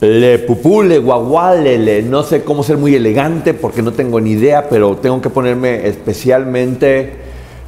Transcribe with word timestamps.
Le 0.00 0.38
pupú, 0.40 0.82
le 0.82 0.98
guaguá, 0.98 1.54
le, 1.54 2.02
no 2.02 2.22
sé 2.24 2.42
cómo 2.42 2.62
ser 2.62 2.76
muy 2.76 2.94
elegante 2.94 3.54
porque 3.54 3.80
no 3.80 3.92
tengo 3.92 4.20
ni 4.20 4.32
idea, 4.32 4.68
pero 4.68 4.96
tengo 4.96 5.20
que 5.20 5.30
ponerme 5.30 5.86
especialmente 5.86 7.12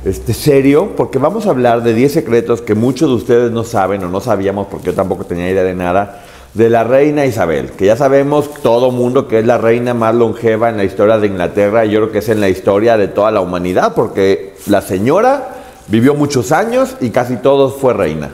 este, 0.04 0.34
serio 0.34 0.92
porque 0.96 1.18
vamos 1.18 1.46
a 1.46 1.50
hablar 1.50 1.82
de 1.82 1.94
10 1.94 2.12
secretos 2.12 2.62
que 2.62 2.74
muchos 2.74 3.08
de 3.08 3.14
ustedes 3.14 3.50
no 3.52 3.64
saben 3.64 4.04
o 4.04 4.08
no 4.08 4.20
sabíamos 4.20 4.66
porque 4.68 4.86
yo 4.86 4.94
tampoco 4.94 5.24
tenía 5.24 5.50
idea 5.50 5.62
de 5.62 5.74
nada 5.74 6.24
de 6.54 6.70
la 6.70 6.84
reina 6.84 7.26
Isabel, 7.26 7.70
que 7.72 7.86
ya 7.86 7.96
sabemos 7.96 8.54
todo 8.62 8.90
mundo 8.90 9.28
que 9.28 9.40
es 9.40 9.46
la 9.46 9.58
reina 9.58 9.94
más 9.94 10.14
longeva 10.14 10.68
en 10.68 10.76
la 10.76 10.84
historia 10.84 11.18
de 11.18 11.26
Inglaterra 11.26 11.84
yo 11.84 12.00
creo 12.00 12.12
que 12.12 12.18
es 12.18 12.28
en 12.28 12.40
la 12.40 12.48
historia 12.48 12.96
de 12.96 13.08
toda 13.08 13.30
la 13.30 13.40
humanidad 13.40 13.94
porque 13.94 14.54
la 14.66 14.80
señora 14.80 15.56
vivió 15.88 16.14
muchos 16.14 16.52
años 16.52 16.96
y 17.00 17.10
casi 17.10 17.36
todos 17.36 17.74
fue 17.74 17.92
reina. 17.92 18.30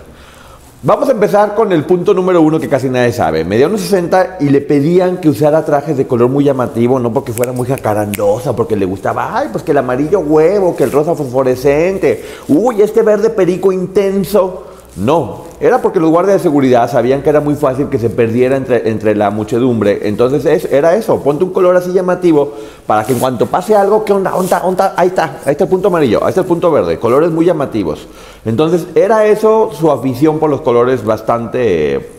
Vamos 0.84 1.08
a 1.08 1.12
empezar 1.12 1.54
con 1.54 1.70
el 1.70 1.84
punto 1.84 2.12
número 2.12 2.42
uno 2.42 2.58
que 2.58 2.68
casi 2.68 2.88
nadie 2.90 3.12
sabe. 3.12 3.44
Medía 3.44 3.68
unos 3.68 3.82
60 3.82 4.38
y 4.40 4.48
le 4.48 4.60
pedían 4.60 5.18
que 5.18 5.28
usara 5.28 5.64
trajes 5.64 5.96
de 5.96 6.08
color 6.08 6.28
muy 6.28 6.42
llamativo, 6.42 6.98
no 6.98 7.12
porque 7.12 7.32
fuera 7.32 7.52
muy 7.52 7.68
jacarandosa, 7.68 8.56
porque 8.56 8.74
le 8.74 8.84
gustaba, 8.84 9.38
ay, 9.38 9.50
pues 9.52 9.62
que 9.62 9.70
el 9.70 9.78
amarillo 9.78 10.18
huevo, 10.18 10.74
que 10.74 10.82
el 10.82 10.90
rosa 10.90 11.14
fosforescente, 11.14 12.24
uy, 12.48 12.82
este 12.82 13.02
verde 13.02 13.30
perico 13.30 13.70
intenso. 13.70 14.71
No, 14.94 15.44
era 15.58 15.80
porque 15.80 15.98
los 15.98 16.10
guardias 16.10 16.36
de 16.36 16.42
seguridad 16.42 16.90
sabían 16.90 17.22
que 17.22 17.30
era 17.30 17.40
muy 17.40 17.54
fácil 17.54 17.88
que 17.88 17.98
se 17.98 18.10
perdiera 18.10 18.56
entre, 18.56 18.90
entre 18.90 19.14
la 19.14 19.30
muchedumbre. 19.30 20.00
Entonces 20.02 20.44
es- 20.44 20.70
era 20.70 20.94
eso, 20.96 21.18
ponte 21.22 21.44
un 21.44 21.50
color 21.50 21.74
así 21.76 21.92
llamativo 21.92 22.52
para 22.86 23.02
que 23.04 23.14
en 23.14 23.18
cuanto 23.18 23.46
pase 23.46 23.74
algo, 23.74 24.04
¿qué 24.04 24.12
onda? 24.12 24.34
onda, 24.34 24.58
onda? 24.64 24.92
Ahí 24.96 25.08
está, 25.08 25.38
ahí 25.46 25.52
está 25.52 25.64
el 25.64 25.70
punto 25.70 25.88
amarillo, 25.88 26.22
ahí 26.22 26.28
está 26.28 26.42
el 26.42 26.46
punto 26.46 26.70
verde, 26.70 26.98
colores 26.98 27.30
muy 27.30 27.46
llamativos. 27.46 28.06
Entonces 28.44 28.86
era 28.94 29.24
eso 29.24 29.70
su 29.72 29.90
afición 29.90 30.38
por 30.38 30.50
los 30.50 30.60
colores 30.60 31.02
bastante 31.04 31.94
eh, 31.94 32.10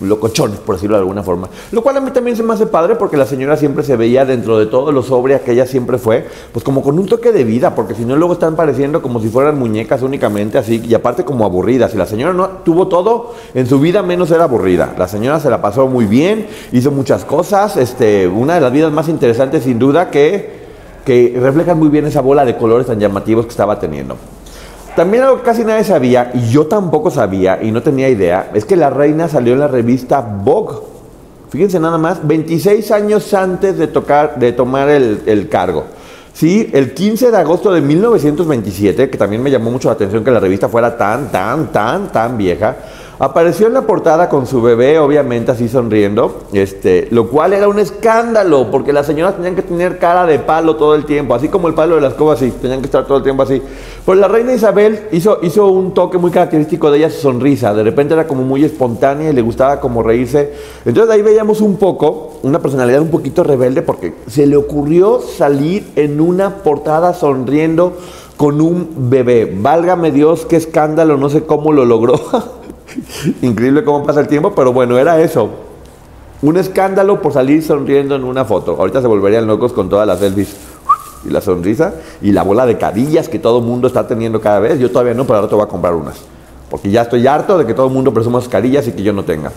locochones, 0.00 0.58
por 0.58 0.76
decirlo 0.76 0.96
de 0.96 1.00
alguna 1.00 1.22
forma. 1.22 1.48
Lo 1.72 1.82
cual 1.82 1.96
a 1.96 2.00
mí 2.00 2.10
también 2.10 2.36
se 2.36 2.42
me 2.42 2.52
hace 2.52 2.66
padre 2.66 2.96
porque 2.96 3.16
la 3.16 3.26
señora 3.26 3.56
siempre 3.56 3.84
se 3.84 3.96
veía 3.96 4.24
dentro 4.24 4.58
de 4.58 4.66
todo 4.66 4.92
lo 4.92 5.02
sobria 5.02 5.40
que 5.40 5.52
ella 5.52 5.66
siempre 5.66 5.98
fue, 5.98 6.26
pues 6.52 6.64
como 6.64 6.82
con 6.82 6.98
un 6.98 7.06
toque 7.06 7.32
de 7.32 7.44
vida, 7.44 7.74
porque 7.74 7.94
si 7.94 8.04
no 8.04 8.16
luego 8.16 8.34
están 8.34 8.56
pareciendo 8.56 9.02
como 9.02 9.20
si 9.20 9.28
fueran 9.28 9.58
muñecas 9.58 10.02
únicamente 10.02 10.58
así, 10.58 10.82
y 10.84 10.94
aparte 10.94 11.24
como 11.24 11.44
aburridas. 11.44 11.94
Y 11.94 11.96
la 11.96 12.06
señora 12.06 12.32
no 12.32 12.48
tuvo 12.64 12.88
todo 12.88 13.34
en 13.54 13.66
su 13.66 13.80
vida 13.80 14.02
menos 14.02 14.30
era 14.30 14.44
aburrida. 14.44 14.94
La 14.98 15.08
señora 15.08 15.40
se 15.40 15.50
la 15.50 15.60
pasó 15.60 15.86
muy 15.86 16.06
bien, 16.06 16.46
hizo 16.72 16.90
muchas 16.90 17.24
cosas, 17.24 17.76
este, 17.76 18.26
una 18.26 18.54
de 18.54 18.60
las 18.60 18.72
vidas 18.72 18.92
más 18.92 19.08
interesantes 19.08 19.64
sin 19.64 19.78
duda 19.78 20.10
que, 20.10 20.60
que 21.04 21.36
reflejan 21.40 21.78
muy 21.78 21.88
bien 21.88 22.06
esa 22.06 22.20
bola 22.20 22.44
de 22.44 22.56
colores 22.56 22.86
tan 22.86 22.98
llamativos 22.98 23.46
que 23.46 23.50
estaba 23.50 23.78
teniendo. 23.78 24.16
También 24.96 25.22
algo 25.22 25.42
casi 25.42 25.64
nadie 25.64 25.84
sabía, 25.84 26.30
y 26.34 26.50
yo 26.50 26.66
tampoco 26.66 27.10
sabía 27.10 27.62
y 27.62 27.70
no 27.70 27.82
tenía 27.82 28.08
idea, 28.08 28.50
es 28.54 28.64
que 28.64 28.76
la 28.76 28.90
reina 28.90 29.28
salió 29.28 29.52
en 29.52 29.60
la 29.60 29.68
revista 29.68 30.20
Vogue. 30.20 30.76
Fíjense 31.48 31.80
nada 31.80 31.98
más, 31.98 32.26
26 32.26 32.90
años 32.90 33.32
antes 33.34 33.76
de, 33.78 33.86
tocar, 33.86 34.38
de 34.38 34.52
tomar 34.52 34.88
el, 34.88 35.22
el 35.26 35.48
cargo. 35.48 35.84
Sí, 36.32 36.70
el 36.72 36.94
15 36.94 37.30
de 37.30 37.36
agosto 37.36 37.72
de 37.72 37.80
1927, 37.80 39.10
que 39.10 39.18
también 39.18 39.42
me 39.42 39.50
llamó 39.50 39.70
mucho 39.70 39.88
la 39.88 39.94
atención 39.94 40.24
que 40.24 40.30
la 40.30 40.40
revista 40.40 40.68
fuera 40.68 40.96
tan, 40.96 41.30
tan, 41.30 41.72
tan, 41.72 42.10
tan 42.12 42.38
vieja, 42.38 42.76
apareció 43.20 43.66
en 43.66 43.74
la 43.74 43.82
portada 43.82 44.30
con 44.30 44.46
su 44.46 44.62
bebé, 44.62 44.98
obviamente 44.98 45.50
así 45.50 45.68
sonriendo, 45.68 46.38
este, 46.54 47.06
lo 47.10 47.28
cual 47.28 47.52
era 47.52 47.68
un 47.68 47.78
escándalo, 47.78 48.70
porque 48.70 48.94
las 48.94 49.04
señoras 49.04 49.36
tenían 49.36 49.54
que 49.54 49.60
tener 49.60 49.98
cara 49.98 50.24
de 50.24 50.38
palo 50.38 50.76
todo 50.76 50.94
el 50.94 51.04
tiempo, 51.04 51.34
así 51.34 51.48
como 51.48 51.68
el 51.68 51.74
palo 51.74 51.96
de 51.96 52.00
las 52.00 52.14
cobas, 52.14 52.38
así, 52.38 52.50
tenían 52.50 52.80
que 52.80 52.86
estar 52.86 53.06
todo 53.06 53.18
el 53.18 53.22
tiempo 53.22 53.42
así. 53.42 53.60
Pues 54.06 54.18
la 54.18 54.26
reina 54.26 54.54
Isabel 54.54 55.00
hizo, 55.12 55.38
hizo 55.42 55.66
un 55.66 55.92
toque 55.92 56.16
muy 56.16 56.30
característico 56.30 56.90
de 56.90 56.96
ella, 56.96 57.10
su 57.10 57.20
sonrisa, 57.20 57.74
de 57.74 57.82
repente 57.82 58.14
era 58.14 58.26
como 58.26 58.42
muy 58.42 58.64
espontánea 58.64 59.28
y 59.28 59.34
le 59.34 59.42
gustaba 59.42 59.80
como 59.80 60.02
reírse. 60.02 60.54
Entonces 60.86 61.14
ahí 61.14 61.20
veíamos 61.20 61.60
un 61.60 61.76
poco, 61.76 62.38
una 62.42 62.60
personalidad 62.60 63.02
un 63.02 63.10
poquito 63.10 63.44
rebelde, 63.44 63.82
porque 63.82 64.14
se 64.28 64.46
le 64.46 64.56
ocurrió 64.56 65.20
salir 65.20 65.90
en 65.94 66.22
una 66.22 66.62
portada 66.62 67.12
sonriendo 67.12 67.98
con 68.38 68.62
un 68.62 69.10
bebé. 69.10 69.54
Válgame 69.60 70.10
Dios, 70.10 70.46
qué 70.46 70.56
escándalo, 70.56 71.18
no 71.18 71.28
sé 71.28 71.42
cómo 71.42 71.70
lo 71.70 71.84
logró. 71.84 72.18
Increíble 73.42 73.84
cómo 73.84 74.04
pasa 74.04 74.20
el 74.20 74.28
tiempo, 74.28 74.54
pero 74.54 74.72
bueno, 74.72 74.98
era 74.98 75.20
eso. 75.20 75.50
Un 76.42 76.56
escándalo 76.56 77.20
por 77.20 77.32
salir 77.32 77.62
sonriendo 77.62 78.14
en 78.14 78.24
una 78.24 78.44
foto. 78.44 78.76
Ahorita 78.78 79.00
se 79.00 79.06
volverían 79.06 79.46
locos 79.46 79.72
con 79.72 79.88
todas 79.88 80.06
las 80.06 80.20
selfies. 80.20 80.56
Y 81.26 81.28
la 81.28 81.42
sonrisa 81.42 81.94
y 82.22 82.32
la 82.32 82.42
bola 82.42 82.64
de 82.64 82.78
carillas 82.78 83.28
que 83.28 83.38
todo 83.38 83.60
mundo 83.60 83.88
está 83.88 84.06
teniendo 84.06 84.40
cada 84.40 84.58
vez. 84.58 84.78
Yo 84.78 84.90
todavía 84.90 85.12
no, 85.12 85.24
pero 85.24 85.36
ahora 85.36 85.48
te 85.48 85.54
voy 85.54 85.64
a 85.64 85.68
comprar 85.68 85.94
unas. 85.94 86.16
Porque 86.70 86.90
ya 86.90 87.02
estoy 87.02 87.26
harto 87.26 87.58
de 87.58 87.66
que 87.66 87.74
todo 87.74 87.88
el 87.88 87.92
mundo 87.92 88.14
presuma 88.14 88.40
sus 88.40 88.48
carillas 88.48 88.88
y 88.88 88.92
que 88.92 89.02
yo 89.02 89.12
no 89.12 89.24
tenga. 89.24 89.52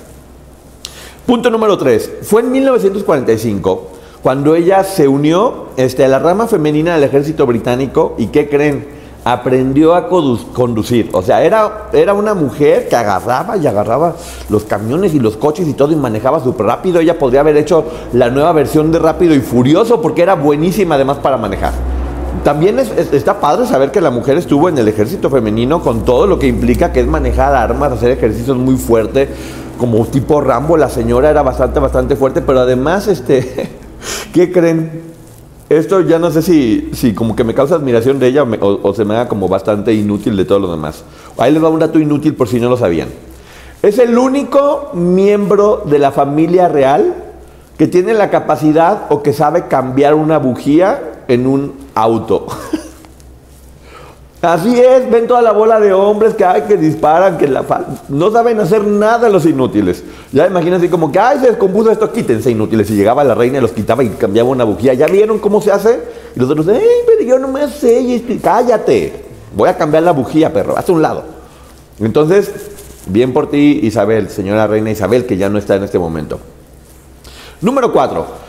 Punto 1.26 1.50
número 1.50 1.78
3. 1.78 2.12
Fue 2.24 2.42
en 2.42 2.52
1945 2.52 3.88
cuando 4.22 4.56
ella 4.56 4.84
se 4.84 5.08
unió 5.08 5.68
este, 5.78 6.04
a 6.04 6.08
la 6.10 6.20
rama 6.20 6.48
femenina 6.48 6.96
del 6.96 7.04
ejército 7.04 7.46
británico 7.46 8.16
y 8.18 8.28
¿qué 8.28 8.50
creen? 8.50 9.03
Aprendió 9.26 9.96
a 9.96 10.10
condu- 10.10 10.52
conducir. 10.52 11.10
O 11.14 11.22
sea, 11.22 11.44
era, 11.44 11.88
era 11.94 12.14
una 12.14 12.34
mujer 12.34 12.90
que 12.90 12.96
agarraba 12.98 13.56
y 13.56 13.66
agarraba 13.66 14.16
los 14.50 14.64
camiones 14.66 15.14
y 15.14 15.20
los 15.20 15.38
coches 15.38 15.66
y 15.68 15.74
todo 15.74 15.94
y 15.94 15.96
manejaba 15.96 16.44
súper 16.44 16.66
rápido. 16.66 17.00
Ella 17.00 17.18
podría 17.18 17.40
haber 17.40 17.56
hecho 17.56 17.86
la 18.12 18.30
nueva 18.30 18.52
versión 18.52 18.92
de 18.92 19.00
Rápido 19.00 19.34
y 19.34 19.40
Furioso 19.40 20.02
porque 20.02 20.24
era 20.24 20.36
buenísima 20.36 20.96
además 20.96 21.20
para 21.20 21.38
manejar. 21.38 21.72
También 22.44 22.80
es- 22.80 22.92
es- 22.98 23.14
está 23.14 23.40
padre 23.40 23.66
saber 23.66 23.92
que 23.92 24.02
la 24.02 24.10
mujer 24.12 24.38
estuvo 24.38 24.68
en 24.68 24.78
el 24.78 24.88
ejército 24.90 25.30
femenino 25.30 25.82
con 25.82 26.04
todo 26.04 26.28
lo 26.28 26.38
que 26.38 26.48
implica 26.48 26.92
que 26.92 27.00
es 27.00 27.08
manejar 27.08 27.56
armas, 27.56 27.94
hacer 27.94 28.12
ejercicios 28.12 28.58
muy 28.58 28.76
fuertes, 28.76 29.30
como 29.78 30.06
tipo 30.06 30.42
Rambo. 30.42 30.76
La 30.76 30.90
señora 30.90 31.30
era 31.30 31.44
bastante, 31.44 31.80
bastante 31.80 32.18
fuerte, 32.18 32.42
pero 32.42 32.60
además, 32.60 33.08
este, 33.08 33.70
¿qué 34.34 34.52
creen? 34.52 35.13
Esto 35.70 36.02
ya 36.02 36.20
no 36.20 36.30
sé 36.30 36.42
si, 36.42 36.90
si 36.94 37.14
como 37.14 37.36
que 37.36 37.44
me 37.44 37.54
causa 37.54 37.76
admiración 37.76 38.20
de 38.20 38.28
ella 38.28 38.44
o, 38.44 38.94
se 38.94 39.06
me 39.06 39.16
haga 39.16 39.28
como 39.28 39.48
bastante 39.48 39.94
inútil 39.94 40.36
de 40.36 40.46
todo 40.46 40.60
lo 40.60 40.72
demás. 40.72 41.04
Ahí 41.38 41.52
les 41.52 41.64
va 41.64 41.70
un 41.70 41.80
dato 41.80 42.00
inútil 42.00 42.36
por 42.36 42.48
si 42.48 42.60
no 42.60 42.70
lo 42.70 42.78
sabían. 42.78 43.10
Es 43.82 43.98
el 43.98 44.18
único 44.18 44.92
miembro 44.94 45.84
de 45.86 46.00
la 46.00 46.12
familia 46.12 46.68
real 46.68 47.16
que 47.78 47.88
tiene 47.88 48.14
la 48.14 48.30
capacidad 48.30 49.08
o 49.10 49.24
que 49.24 49.34
sabe 49.34 49.68
cambiar 49.68 50.14
una 50.14 50.38
bujía 50.38 51.24
en 51.28 51.48
un 51.48 51.74
auto. 51.96 52.48
Así 54.44 54.78
es, 54.78 55.10
ven 55.10 55.26
toda 55.26 55.42
la 55.42 55.54
bola 55.54 55.80
de 55.80 55.94
hombres 55.94 56.34
que 56.34 56.44
hay 56.44 56.64
que 56.64 56.76
disparan, 56.76 57.38
que 57.38 57.48
la 57.48 57.64
no 58.10 58.30
saben 58.30 58.60
hacer 58.60 58.84
nada 58.84 59.30
los 59.30 59.46
inútiles. 59.46 60.04
Ya 60.34 60.46
imagínense 60.46 60.90
como 60.90 61.14
que, 61.14 61.18
ay, 61.18 61.40
se 61.40 61.48
descompuso 61.48 61.90
esto, 61.90 62.12
quítense 62.12 62.52
inútiles. 62.52 62.90
Y 62.90 62.96
llegaba 62.96 63.24
la 63.24 63.36
reina 63.36 63.60
y 63.60 63.62
los 63.62 63.72
quitaba 63.72 64.04
y 64.04 64.10
cambiaba 64.10 64.50
una 64.50 64.66
bujía. 64.66 64.96
¿Ya 64.96 65.08
vieron 65.08 65.40
cómo 65.40 65.62
se 65.62 65.72
hace? 65.72 65.98
Y 66.36 66.42
los 66.42 66.50
otros, 66.50 66.68
¡ay, 66.68 66.84
pero 67.08 67.24
yo 67.24 67.40
no 67.40 67.48
me 67.48 67.70
sé! 67.70 68.22
cállate. 68.44 69.14
Voy 69.56 69.70
a 69.70 69.78
cambiar 69.78 70.04
la 70.04 70.12
bujía, 70.12 70.52
perro, 70.52 70.78
hazte 70.78 70.92
un 70.92 71.02
lado. 71.02 71.24
Entonces, 72.02 72.52
bien 73.06 73.32
por 73.32 73.50
ti, 73.50 73.80
Isabel, 73.84 74.28
señora 74.28 74.68
reina 74.68 74.92
Isabel, 74.92 75.26
que 75.26 75.38
ya 75.38 75.48
no 75.48 75.58
está 75.58 75.76
en 75.76 75.84
este 75.84 76.00
momento. 76.00 76.38
Número 77.62 77.94
4. 77.94 78.43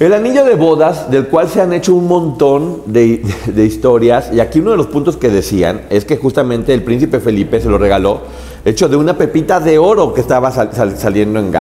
El 0.00 0.14
anillo 0.14 0.46
de 0.46 0.54
bodas, 0.54 1.10
del 1.10 1.28
cual 1.28 1.46
se 1.50 1.60
han 1.60 1.74
hecho 1.74 1.94
un 1.94 2.08
montón 2.08 2.82
de, 2.86 3.22
historias, 3.66 4.30
y 4.32 4.40
aquí 4.40 4.58
uno 4.60 4.70
de 4.70 4.78
los 4.78 4.86
puntos 4.86 5.18
que 5.18 5.28
decían 5.28 5.82
es 5.90 6.06
que 6.06 6.16
justamente 6.16 6.72
el 6.72 6.82
príncipe 6.82 7.20
Felipe 7.20 7.60
se 7.60 7.68
lo 7.68 7.76
regaló 7.76 8.22
hecho 8.64 8.88
de 8.88 8.96
una 8.96 9.16
pepita 9.18 9.60
de 9.60 9.78
oro 9.78 10.14
que 10.14 10.22
estaba 10.22 10.50
sal- 10.52 10.70
sal- 10.72 10.96
saliendo 10.96 11.38
en. 11.38 11.59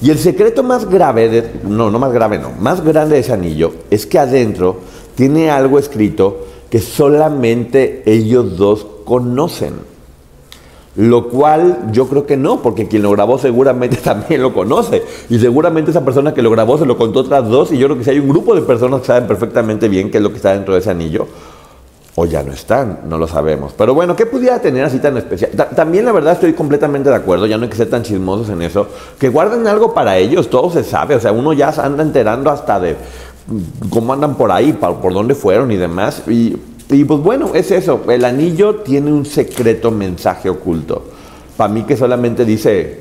Y 0.00 0.10
el 0.10 0.18
secreto 0.20 0.62
más 0.62 0.88
grave, 0.88 1.28
de, 1.28 1.50
no, 1.64 1.90
no 1.90 1.98
más 1.98 2.12
grave, 2.12 2.38
no, 2.38 2.52
más 2.52 2.84
grande 2.84 3.16
de 3.16 3.22
ese 3.22 3.32
anillo 3.32 3.72
es 3.90 4.06
que 4.06 4.16
adentro 4.16 4.76
tiene 5.16 5.50
algo 5.50 5.80
escrito 5.80 6.46
que 6.70 6.78
solamente 6.78 8.04
ellos 8.06 8.56
dos 8.56 8.86
conocen. 9.04 9.74
Lo 10.94 11.30
cual 11.30 11.90
yo 11.90 12.06
creo 12.06 12.26
que 12.26 12.36
no, 12.36 12.62
porque 12.62 12.86
quien 12.86 13.02
lo 13.02 13.10
grabó 13.10 13.38
seguramente 13.38 13.96
también 14.04 14.40
lo 14.40 14.54
conoce. 14.54 15.02
Y 15.28 15.40
seguramente 15.40 15.90
esa 15.90 16.04
persona 16.04 16.32
que 16.32 16.42
lo 16.42 16.52
grabó 16.52 16.78
se 16.78 16.86
lo 16.86 16.96
contó 16.96 17.18
otras 17.18 17.48
dos. 17.48 17.72
Y 17.72 17.78
yo 17.78 17.88
creo 17.88 17.98
que 17.98 18.04
si 18.04 18.10
hay 18.10 18.20
un 18.20 18.28
grupo 18.28 18.54
de 18.54 18.62
personas 18.62 19.00
que 19.00 19.08
saben 19.08 19.26
perfectamente 19.26 19.88
bien 19.88 20.12
qué 20.12 20.18
es 20.18 20.22
lo 20.22 20.30
que 20.30 20.36
está 20.36 20.52
dentro 20.52 20.74
de 20.74 20.78
ese 20.80 20.90
anillo, 20.90 21.26
o 22.20 22.26
ya 22.26 22.42
no 22.42 22.52
están, 22.52 23.02
no 23.08 23.16
lo 23.16 23.28
sabemos. 23.28 23.72
Pero 23.78 23.94
bueno, 23.94 24.16
¿qué 24.16 24.26
pudiera 24.26 24.58
tener 24.58 24.84
así 24.84 24.98
tan 24.98 25.16
especial? 25.16 25.52
Ta- 25.56 25.68
también 25.70 26.04
la 26.04 26.10
verdad 26.10 26.32
estoy 26.32 26.52
completamente 26.52 27.08
de 27.10 27.14
acuerdo, 27.14 27.46
ya 27.46 27.56
no 27.56 27.62
hay 27.62 27.68
que 27.70 27.76
ser 27.76 27.88
tan 27.88 28.02
chismosos 28.02 28.48
en 28.50 28.60
eso, 28.62 28.88
que 29.20 29.28
guarden 29.28 29.68
algo 29.68 29.94
para 29.94 30.16
ellos, 30.18 30.50
todo 30.50 30.68
se 30.68 30.82
sabe, 30.82 31.14
o 31.14 31.20
sea, 31.20 31.30
uno 31.30 31.52
ya 31.52 31.70
se 31.70 31.80
anda 31.80 32.02
enterando 32.02 32.50
hasta 32.50 32.80
de 32.80 32.96
mm, 33.46 33.88
cómo 33.90 34.12
andan 34.12 34.34
por 34.34 34.50
ahí, 34.50 34.72
por 34.72 35.12
dónde 35.14 35.36
fueron 35.36 35.70
y 35.70 35.76
demás. 35.76 36.24
Y, 36.26 36.56
y 36.90 37.04
pues 37.04 37.20
bueno, 37.20 37.52
es 37.54 37.70
eso, 37.70 38.00
el 38.08 38.24
anillo 38.24 38.76
tiene 38.76 39.12
un 39.12 39.24
secreto 39.24 39.92
mensaje 39.92 40.50
oculto. 40.50 41.04
Para 41.56 41.72
mí 41.72 41.84
que 41.84 41.96
solamente 41.96 42.44
dice, 42.44 42.98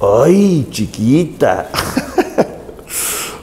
¡ay, 0.00 0.68
chiquita! 0.70 1.68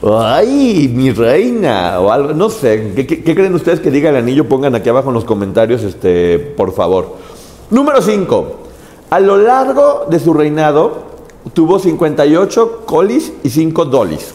¡Ay, 0.02 0.90
mi 0.94 1.12
reina! 1.12 2.00
O 2.00 2.10
algo, 2.10 2.34
no 2.34 2.50
sé. 2.50 2.94
¿Qué, 2.96 3.22
creen 3.22 3.54
ustedes 3.54 3.82
que 3.82 3.92
diga 3.92 4.10
el 4.10 4.16
anillo? 4.16 4.48
Pongan 4.48 4.74
aquí 4.76 4.88
abajo 4.88 5.10
en 5.10 5.16
los 5.16 5.26
comentarios, 5.26 5.84
este, 5.84 6.40
por 6.40 6.72
favor. 6.72 7.18
Número 7.70 8.02
5. 8.02 8.56
A 9.10 9.20
lo 9.20 9.38
largo 9.38 10.06
de 10.10 10.20
su 10.20 10.34
reinado, 10.34 11.04
tuvo 11.54 11.80
58 11.80 12.84
colis 12.86 13.34
y 13.44 13.50
5 13.50 13.86
dolis. 13.86 14.34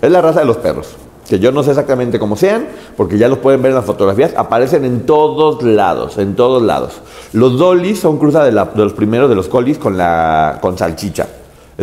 Es 0.00 0.10
la 0.12 0.20
raza 0.20 0.40
de 0.40 0.46
los 0.46 0.58
perros. 0.58 0.94
Que 1.28 1.40
yo 1.40 1.50
no 1.50 1.64
sé 1.64 1.70
exactamente 1.70 2.18
cómo 2.18 2.36
sean, 2.36 2.68
porque 2.96 3.18
ya 3.18 3.28
los 3.28 3.38
pueden 3.38 3.62
ver 3.62 3.70
en 3.70 3.76
las 3.76 3.84
fotografías. 3.84 4.32
Aparecen 4.36 4.84
en 4.84 5.06
todos 5.06 5.62
lados, 5.64 6.18
en 6.18 6.36
todos 6.36 6.62
lados. 6.62 7.00
Los 7.32 7.58
dolis 7.58 7.98
son 7.98 8.18
cruza 8.18 8.44
de, 8.44 8.52
de 8.52 8.84
los 8.84 8.92
primeros 8.92 9.28
de 9.28 9.34
los 9.34 9.48
colis 9.48 9.76
con, 9.78 9.96
la, 9.96 10.58
con 10.60 10.78
salchicha. 10.78 11.26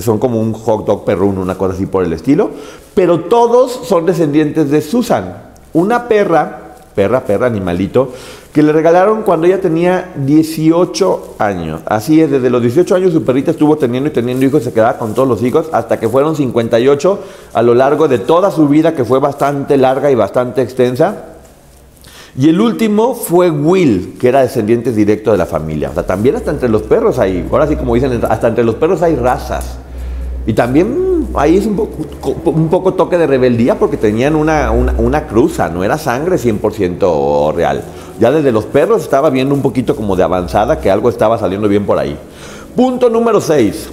Son 0.02 0.20
como 0.20 0.40
un 0.40 0.54
hot 0.54 0.86
dog 0.86 1.06
perruno, 1.06 1.42
una 1.42 1.58
cosa 1.58 1.74
así 1.74 1.86
por 1.86 2.04
el 2.04 2.14
estilo. 2.14 2.52
Pero 2.94 3.22
todos 3.22 3.72
son 3.72 4.06
descendientes 4.06 4.70
de 4.70 4.82
Susan, 4.82 5.38
una 5.74 6.08
perra, 6.08 6.76
perra, 6.96 7.22
perra, 7.22 7.48
animalito, 7.48 8.12
que 8.52 8.64
le 8.64 8.72
regalaron 8.72 9.22
cuando 9.22 9.46
ella 9.46 9.62
tenía 9.62 10.14
18 10.16 11.36
años. 11.38 11.82
Así 11.86 12.20
es, 12.22 12.32
desde 12.32 12.50
los 12.50 12.62
18 12.62 12.96
años 12.96 13.14
su 13.14 13.24
perrita 13.24 13.52
estuvo 13.52 13.78
teniendo 13.78 14.10
y 14.10 14.14
teniendo 14.14 14.46
hijos, 14.46 14.64
se 14.64 14.74
quedaba 14.74 14.98
con 14.98 15.14
todos 15.14 15.28
los 15.28 15.44
hijos, 15.44 15.68
hasta 15.72 16.00
que 16.00 16.10
fueron 16.10 16.36
58 16.36 17.20
a 17.54 17.62
lo 17.62 17.76
largo 17.76 18.08
de 18.08 18.18
toda 18.18 18.50
su 18.50 18.68
vida, 18.68 18.96
que 18.96 19.06
fue 19.06 19.20
bastante 19.20 19.78
larga 19.78 20.10
y 20.10 20.16
bastante 20.16 20.64
extensa. 20.64 21.36
Y 22.36 22.50
el 22.50 22.62
último 22.62 23.16
fue 23.16 23.50
Will, 23.50 24.16
que 24.20 24.30
era 24.30 24.42
descendiente 24.42 24.92
directo 24.92 25.32
de 25.32 25.38
la 25.38 25.48
familia. 25.48 25.90
O 25.90 25.94
sea, 25.94 26.06
también 26.06 26.36
hasta 26.36 26.52
entre 26.52 26.70
los 26.70 26.84
perros 26.84 27.18
hay, 27.18 27.48
ahora 27.52 27.68
sí 27.68 27.76
como 27.76 27.96
dicen, 27.96 28.20
hasta 28.30 28.48
entre 28.48 28.64
los 28.64 28.76
perros 28.76 29.02
hay 29.02 29.16
razas. 29.16 29.78
Y 30.48 30.54
también 30.54 31.28
ahí 31.36 31.58
es 31.58 31.66
un 31.66 31.76
poco, 31.76 32.50
un 32.52 32.70
poco 32.70 32.94
toque 32.94 33.18
de 33.18 33.28
rebeldía 33.28 33.78
porque 33.78 33.98
tenían 33.98 34.34
una, 34.34 34.72
una, 34.72 35.28
cruza, 35.28 35.68
no 35.68 35.84
era 35.84 35.98
sangre 35.98 36.38
100% 36.38 37.54
real. 37.54 37.84
Ya 38.18 38.32
desde 38.32 38.54
los 38.54 38.64
perros 38.64 39.04
estaba 39.04 39.30
viendo 39.30 39.54
un 39.54 39.62
poquito 39.62 39.94
como 39.94 40.16
de 40.16 40.24
avanzada 40.24 40.80
que 40.80 40.90
algo 40.90 41.10
estaba 41.10 41.38
saliendo 41.38 41.68
bien 41.68 41.86
por 41.86 42.00
ahí. 42.00 42.18
Punto 42.78 43.10
número 43.10 43.42
6. 43.42 43.90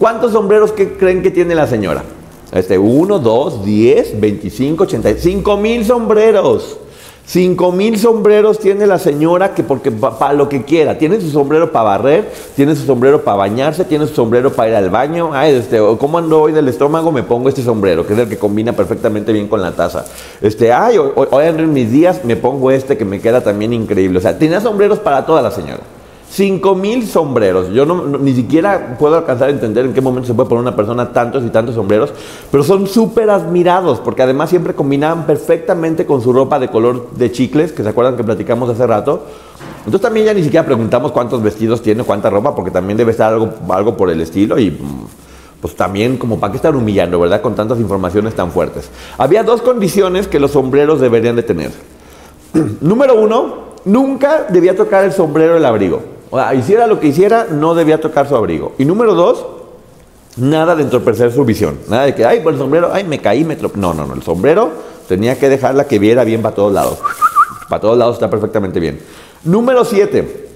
¿Cuántos 0.00 0.32
sombreros 0.32 0.72
creen 0.72 1.22
que 1.22 1.30
tiene 1.30 1.54
la 1.54 1.68
señora? 1.68 2.02
Este, 2.50 2.76
1, 2.76 3.20
2, 3.20 3.64
10, 3.64 4.20
25, 4.20 4.82
85 4.82 5.56
mil 5.56 5.84
sombreros. 5.84 6.79
5 7.30 7.70
mil 7.70 7.96
sombreros 7.96 8.58
tiene 8.58 8.88
la 8.88 8.98
señora 8.98 9.54
que 9.54 9.62
porque 9.62 9.92
para 9.92 10.32
lo 10.32 10.48
que 10.48 10.64
quiera. 10.64 10.98
Tiene 10.98 11.20
su 11.20 11.30
sombrero 11.30 11.70
para 11.70 11.84
barrer, 11.84 12.28
tiene 12.56 12.74
su 12.74 12.84
sombrero 12.84 13.22
para 13.22 13.36
bañarse, 13.36 13.84
tiene 13.84 14.08
su 14.08 14.14
sombrero 14.16 14.52
para 14.52 14.70
ir 14.70 14.74
al 14.74 14.90
baño. 14.90 15.30
Ay, 15.32 15.54
este, 15.54 15.78
¿cómo 16.00 16.18
ando 16.18 16.40
hoy 16.42 16.50
del 16.50 16.66
estómago? 16.66 17.12
Me 17.12 17.22
pongo 17.22 17.48
este 17.48 17.62
sombrero, 17.62 18.04
que 18.04 18.14
es 18.14 18.18
el 18.18 18.28
que 18.28 18.36
combina 18.36 18.72
perfectamente 18.72 19.32
bien 19.32 19.46
con 19.46 19.62
la 19.62 19.70
taza. 19.70 20.06
Este, 20.42 20.72
ay, 20.72 20.98
hoy, 20.98 21.12
hoy- 21.14 21.44
en 21.44 21.72
mis 21.72 21.92
días, 21.92 22.24
me 22.24 22.34
pongo 22.34 22.72
este 22.72 22.98
que 22.98 23.04
me 23.04 23.20
queda 23.20 23.40
también 23.44 23.72
increíble. 23.72 24.18
O 24.18 24.20
sea, 24.20 24.36
tenía 24.36 24.60
sombreros 24.60 24.98
para 24.98 25.24
toda 25.24 25.40
la 25.40 25.52
señora. 25.52 25.82
5 26.30 26.76
mil 26.76 27.06
sombreros. 27.08 27.70
Yo 27.72 27.84
no, 27.84 28.06
ni 28.06 28.32
siquiera 28.32 28.96
puedo 28.98 29.16
alcanzar 29.16 29.48
a 29.48 29.50
entender 29.50 29.84
en 29.84 29.92
qué 29.92 30.00
momento 30.00 30.28
se 30.28 30.34
puede 30.34 30.48
poner 30.48 30.62
una 30.62 30.76
persona 30.76 31.12
tantos 31.12 31.44
y 31.44 31.48
tantos 31.48 31.74
sombreros, 31.74 32.12
pero 32.52 32.62
son 32.62 32.86
súper 32.86 33.30
admirados 33.30 33.98
porque 33.98 34.22
además 34.22 34.48
siempre 34.48 34.74
combinaban 34.74 35.26
perfectamente 35.26 36.06
con 36.06 36.22
su 36.22 36.32
ropa 36.32 36.60
de 36.60 36.68
color 36.68 37.10
de 37.16 37.32
chicles, 37.32 37.72
que 37.72 37.82
se 37.82 37.88
acuerdan 37.88 38.16
que 38.16 38.22
platicamos 38.22 38.70
hace 38.70 38.86
rato. 38.86 39.24
Entonces 39.78 40.00
también 40.00 40.26
ya 40.26 40.34
ni 40.34 40.44
siquiera 40.44 40.64
preguntamos 40.64 41.10
cuántos 41.10 41.42
vestidos 41.42 41.82
tiene, 41.82 42.04
cuánta 42.04 42.30
ropa, 42.30 42.54
porque 42.54 42.70
también 42.70 42.96
debe 42.96 43.10
estar 43.10 43.32
algo, 43.32 43.96
por 43.96 44.08
el 44.08 44.20
estilo 44.20 44.56
y 44.58 44.78
pues 45.60 45.74
también 45.74 46.16
como 46.16 46.38
para 46.38 46.52
qué 46.52 46.56
estar 46.58 46.76
humillando, 46.76 47.18
¿verdad? 47.18 47.42
Con 47.42 47.56
tantas 47.56 47.80
informaciones 47.80 48.34
tan 48.34 48.52
fuertes. 48.52 48.88
Había 49.18 49.42
dos 49.42 49.62
condiciones 49.62 50.28
que 50.28 50.38
los 50.38 50.52
sombreros 50.52 51.00
deberían 51.00 51.34
de 51.34 51.42
tener. 51.42 51.72
Número 52.80 53.20
uno, 53.20 53.70
nunca 53.84 54.46
debía 54.48 54.76
tocar 54.76 55.04
el 55.04 55.12
sombrero 55.12 55.54
del 55.54 55.64
abrigo. 55.64 56.19
O 56.30 56.38
sea, 56.38 56.54
hiciera 56.54 56.86
lo 56.86 57.00
que 57.00 57.08
hiciera, 57.08 57.46
no 57.50 57.74
debía 57.74 58.00
tocar 58.00 58.28
su 58.28 58.36
abrigo. 58.36 58.72
Y 58.78 58.84
número 58.84 59.14
dos, 59.14 59.44
nada 60.36 60.76
de 60.76 60.84
entorpecer 60.84 61.32
su 61.32 61.44
visión. 61.44 61.78
Nada 61.88 62.04
de 62.04 62.14
que, 62.14 62.24
ay, 62.24 62.40
por 62.40 62.52
el 62.52 62.58
sombrero, 62.58 62.90
ay, 62.92 63.04
me 63.04 63.20
caí, 63.20 63.44
me 63.44 63.56
tropecé. 63.56 63.80
No, 63.80 63.94
no, 63.94 64.06
no. 64.06 64.14
El 64.14 64.22
sombrero 64.22 64.70
tenía 65.08 65.38
que 65.38 65.48
dejarla 65.48 65.86
que 65.86 65.98
viera 65.98 66.24
bien 66.24 66.40
para 66.42 66.54
todos 66.54 66.72
lados. 66.72 66.98
Para 67.68 67.80
todos 67.80 67.98
lados 67.98 68.14
está 68.14 68.30
perfectamente 68.30 68.78
bien. 68.80 69.00
Número 69.44 69.84
siete, 69.84 70.48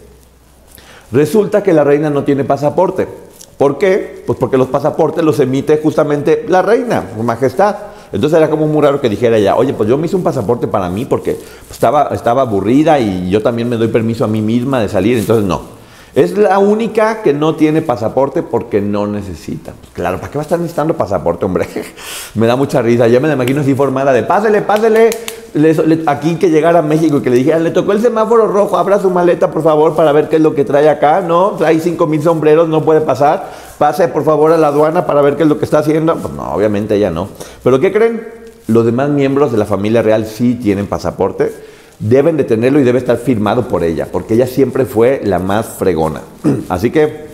resulta 1.10 1.62
que 1.62 1.72
la 1.72 1.84
reina 1.84 2.10
no 2.10 2.24
tiene 2.24 2.44
pasaporte. 2.44 3.08
¿Por 3.56 3.78
qué? 3.78 4.22
Pues 4.26 4.38
porque 4.38 4.56
los 4.56 4.68
pasaportes 4.68 5.24
los 5.24 5.38
emite 5.40 5.80
justamente 5.82 6.44
la 6.48 6.62
reina, 6.62 7.10
su 7.16 7.22
majestad. 7.22 7.76
Entonces 8.14 8.36
era 8.38 8.48
como 8.48 8.68
muy 8.68 8.80
raro 8.80 9.00
que 9.00 9.08
dijera 9.08 9.36
ella, 9.36 9.56
oye, 9.56 9.74
pues 9.74 9.88
yo 9.88 9.98
me 9.98 10.06
hice 10.06 10.14
un 10.14 10.22
pasaporte 10.22 10.68
para 10.68 10.88
mí 10.88 11.04
porque 11.04 11.36
estaba, 11.68 12.10
estaba 12.12 12.42
aburrida 12.42 13.00
y 13.00 13.28
yo 13.28 13.42
también 13.42 13.68
me 13.68 13.76
doy 13.76 13.88
permiso 13.88 14.24
a 14.24 14.28
mí 14.28 14.40
misma 14.40 14.80
de 14.80 14.88
salir, 14.88 15.18
entonces 15.18 15.44
no. 15.44 15.73
Es 16.14 16.38
la 16.38 16.60
única 16.60 17.22
que 17.22 17.32
no 17.32 17.56
tiene 17.56 17.82
pasaporte 17.82 18.42
porque 18.44 18.80
no 18.80 19.06
necesita. 19.06 19.72
Pues 19.80 19.92
claro, 19.94 20.18
¿para 20.18 20.30
qué 20.30 20.38
va 20.38 20.42
a 20.42 20.44
estar 20.44 20.58
necesitando 20.60 20.94
pasaporte, 20.94 21.44
hombre? 21.44 21.66
me 22.36 22.46
da 22.46 22.54
mucha 22.54 22.80
risa. 22.82 23.08
Ya 23.08 23.18
me 23.18 23.32
imagino 23.32 23.62
así 23.62 23.74
formada 23.74 24.12
de, 24.12 24.22
pásele, 24.22 24.62
pásele. 24.62 25.10
Le- 25.54 25.72
le- 25.74 26.02
aquí 26.06 26.36
que 26.36 26.50
llegara 26.50 26.80
a 26.80 26.82
México 26.82 27.18
y 27.18 27.22
que 27.22 27.30
le 27.30 27.36
dijera, 27.36 27.58
le 27.58 27.70
tocó 27.70 27.92
el 27.92 28.00
semáforo 28.00 28.46
rojo, 28.48 28.76
abra 28.76 28.98
su 29.00 29.08
maleta, 29.10 29.50
por 29.50 29.62
favor, 29.62 29.94
para 29.94 30.10
ver 30.12 30.28
qué 30.28 30.36
es 30.36 30.42
lo 30.42 30.54
que 30.54 30.64
trae 30.64 30.88
acá. 30.88 31.20
No, 31.20 31.50
trae 31.52 31.78
cinco 31.80 32.06
mil 32.06 32.22
sombreros, 32.22 32.68
no 32.68 32.84
puede 32.84 33.00
pasar. 33.00 33.50
Pase, 33.78 34.06
por 34.08 34.24
favor, 34.24 34.52
a 34.52 34.56
la 34.56 34.68
aduana 34.68 35.06
para 35.06 35.20
ver 35.20 35.36
qué 35.36 35.42
es 35.44 35.48
lo 35.48 35.58
que 35.58 35.64
está 35.64 35.78
haciendo. 35.80 36.14
Pues 36.16 36.32
no, 36.34 36.52
obviamente 36.54 36.94
ella 36.94 37.10
no. 37.10 37.28
¿Pero 37.64 37.80
qué 37.80 37.92
creen? 37.92 38.26
Los 38.68 38.84
demás 38.86 39.10
miembros 39.10 39.50
de 39.52 39.58
la 39.58 39.64
familia 39.64 40.00
real 40.02 40.26
sí 40.26 40.54
tienen 40.54 40.86
pasaporte 40.86 41.52
deben 41.98 42.36
de 42.36 42.44
tenerlo 42.44 42.80
y 42.80 42.84
debe 42.84 42.98
estar 42.98 43.16
firmado 43.16 43.68
por 43.68 43.84
ella, 43.84 44.08
porque 44.10 44.34
ella 44.34 44.46
siempre 44.46 44.84
fue 44.84 45.20
la 45.24 45.38
más 45.38 45.66
fregona. 45.78 46.20
Así 46.68 46.90
que 46.90 47.26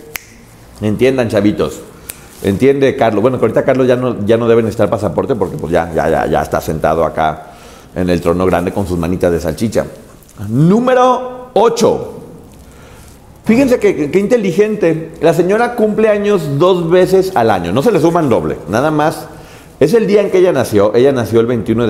entiendan, 0.80 1.28
chavitos. 1.28 1.80
Entiende, 2.42 2.96
Carlos. 2.96 3.20
Bueno, 3.22 3.38
que 3.38 3.44
ahorita 3.44 3.64
Carlos 3.64 3.86
ya 3.86 3.96
no, 3.96 4.24
ya 4.24 4.36
no 4.38 4.48
debe 4.48 4.62
necesitar 4.62 4.88
pasaporte 4.88 5.34
porque 5.34 5.56
pues 5.58 5.72
ya, 5.72 5.92
ya, 5.94 6.08
ya, 6.08 6.26
ya 6.26 6.40
está 6.42 6.60
sentado 6.60 7.04
acá 7.04 7.48
en 7.94 8.08
el 8.08 8.20
trono 8.20 8.46
grande 8.46 8.72
con 8.72 8.86
sus 8.86 8.98
manitas 8.98 9.30
de 9.30 9.40
salchicha. 9.40 9.84
Número 10.48 11.50
8. 11.52 12.16
Fíjense 13.44 13.78
que, 13.78 14.10
que- 14.10 14.18
inteligente. 14.18 15.12
La 15.20 15.34
señora 15.34 15.74
cumple 15.74 16.08
años 16.08 16.58
dos 16.58 16.88
veces 16.88 17.32
al 17.34 17.50
año. 17.50 17.72
No 17.72 17.82
se 17.82 17.92
le 17.92 18.00
suman 18.00 18.28
doble. 18.30 18.56
Nada 18.68 18.90
más. 18.90 19.26
Es 19.80 19.92
el 19.94 20.06
día 20.06 20.20
en 20.22 20.30
que 20.30 20.38
ella 20.38 20.52
nació. 20.52 20.94
Ella 20.94 21.12
nació 21.12 21.40
el 21.40 21.46
21 21.46 21.84
de 21.84 21.89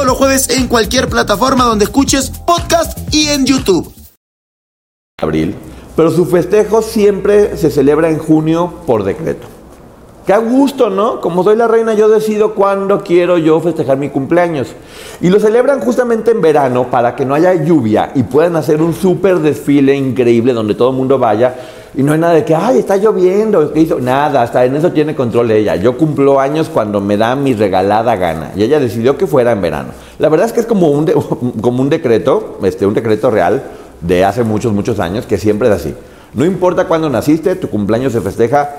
todos 0.00 0.12
los 0.12 0.16
jueves 0.16 0.48
en 0.48 0.66
cualquier 0.66 1.10
plataforma 1.10 1.64
donde 1.64 1.84
escuches 1.84 2.30
podcast 2.30 2.96
y 3.12 3.28
en 3.28 3.44
YouTube. 3.44 3.92
Abril, 5.20 5.54
pero 5.94 6.10
su 6.10 6.24
festejo 6.24 6.80
siempre 6.80 7.58
se 7.58 7.70
celebra 7.70 8.08
en 8.08 8.16
junio 8.16 8.72
por 8.86 9.04
decreto. 9.04 9.46
A 10.32 10.38
gusto, 10.38 10.90
¿no? 10.90 11.20
Como 11.20 11.42
soy 11.42 11.56
la 11.56 11.66
reina, 11.66 11.94
yo 11.94 12.08
decido 12.08 12.54
cuándo 12.54 13.02
quiero 13.02 13.38
yo 13.38 13.60
festejar 13.60 13.96
mi 13.96 14.10
cumpleaños. 14.10 14.68
Y 15.20 15.28
lo 15.28 15.40
celebran 15.40 15.80
justamente 15.80 16.30
en 16.30 16.40
verano 16.40 16.90
para 16.90 17.16
que 17.16 17.24
no 17.24 17.34
haya 17.34 17.54
lluvia 17.54 18.12
y 18.14 18.22
puedan 18.22 18.56
hacer 18.56 18.80
un 18.82 18.94
súper 18.94 19.38
desfile 19.38 19.94
increíble 19.94 20.52
donde 20.52 20.74
todo 20.74 20.90
el 20.90 20.96
mundo 20.96 21.18
vaya. 21.18 21.54
Y 21.94 22.02
no 22.02 22.12
hay 22.12 22.20
nada 22.20 22.34
de 22.34 22.44
que, 22.44 22.54
ay, 22.54 22.78
está 22.78 22.96
lloviendo, 22.96 23.72
¿qué 23.72 23.80
hizo? 23.80 23.98
Nada, 23.98 24.42
hasta 24.42 24.64
en 24.64 24.76
eso 24.76 24.92
tiene 24.92 25.16
control 25.16 25.50
ella. 25.50 25.74
Yo 25.76 25.98
cumplo 25.98 26.38
años 26.38 26.68
cuando 26.68 27.00
me 27.00 27.16
da 27.16 27.34
mi 27.34 27.54
regalada 27.54 28.14
gana. 28.14 28.52
Y 28.54 28.62
ella 28.62 28.78
decidió 28.78 29.18
que 29.18 29.26
fuera 29.26 29.52
en 29.52 29.60
verano. 29.60 29.88
La 30.18 30.28
verdad 30.28 30.46
es 30.46 30.52
que 30.52 30.60
es 30.60 30.66
como 30.66 30.90
un, 30.90 31.06
como 31.60 31.82
un 31.82 31.88
decreto, 31.88 32.58
este, 32.62 32.86
un 32.86 32.94
decreto 32.94 33.30
real 33.30 33.62
de 34.00 34.24
hace 34.24 34.44
muchos, 34.44 34.72
muchos 34.72 35.00
años, 35.00 35.26
que 35.26 35.38
siempre 35.38 35.68
es 35.68 35.74
así. 35.74 35.94
No 36.32 36.44
importa 36.44 36.86
cuándo 36.86 37.10
naciste, 37.10 37.56
tu 37.56 37.68
cumpleaños 37.68 38.12
se 38.12 38.20
festeja 38.20 38.70